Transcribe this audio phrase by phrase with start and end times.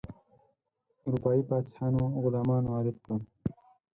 [1.05, 3.21] اروپایي فاتحانو غلامان وارد کړل.